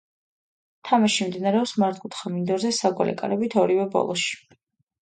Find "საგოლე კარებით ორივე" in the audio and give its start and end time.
2.81-3.89